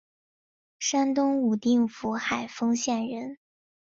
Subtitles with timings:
[0.79, 3.37] 山东武定府海丰县人。